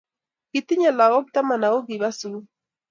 Kitinye 0.51 0.89
lakok 0.97 1.25
taman 1.33 1.63
ak 1.67 1.75
kikoba 1.87 2.09
sukul 2.19 2.45